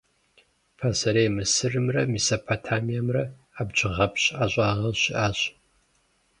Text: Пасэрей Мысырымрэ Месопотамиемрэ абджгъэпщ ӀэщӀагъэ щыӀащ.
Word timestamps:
Пасэрей 0.77 1.29
Мысырымрэ 1.35 2.01
Месопотамиемрэ 2.13 3.23
абджгъэпщ 3.59 4.23
ӀэщӀагъэ 4.37 4.91
щыӀащ. 5.01 5.39